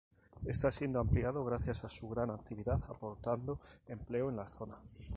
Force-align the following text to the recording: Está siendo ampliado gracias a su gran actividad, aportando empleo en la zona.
Está 0.47 0.71
siendo 0.71 0.99
ampliado 0.99 1.45
gracias 1.45 1.85
a 1.85 1.87
su 1.87 2.09
gran 2.09 2.31
actividad, 2.31 2.79
aportando 2.89 3.59
empleo 3.85 4.29
en 4.31 4.37
la 4.37 4.47
zona. 4.47 4.75